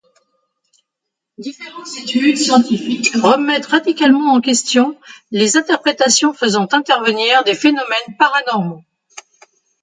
[1.37, 8.81] Différentes études scientifiques remettent radicalement en question les interprétations faisant intervenir des phénomènes paranormaux.